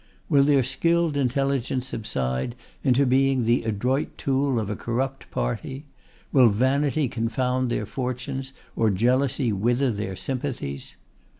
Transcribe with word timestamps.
Will 0.29 0.43
their 0.43 0.63
skilled 0.63 1.15
intelligence 1.15 1.85
subside 1.85 2.55
into 2.83 3.05
being 3.05 3.43
the 3.43 3.63
adroit 3.65 4.17
tool 4.17 4.59
of 4.59 4.67
a 4.67 4.75
corrupt 4.75 5.29
party? 5.29 5.85
Will 6.31 6.49
Vanity 6.49 7.07
confound 7.07 7.69
their 7.69 7.85
fortunes, 7.85 8.51
or 8.75 8.89
Jealousy 8.89 9.53
wither 9.53 9.91
their 9.91 10.15
sympathies? 10.15 10.95